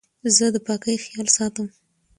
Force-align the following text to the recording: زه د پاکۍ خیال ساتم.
زه 0.35 0.45
د 0.53 0.55
پاکۍ 0.67 0.95
خیال 1.05 1.27
ساتم. 1.35 1.67